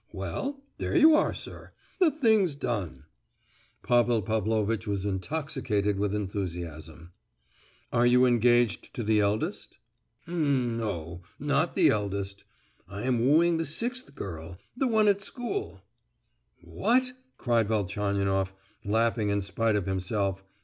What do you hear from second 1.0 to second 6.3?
are, sir—the thing's done." Pavel Pavlovitch was intoxicated with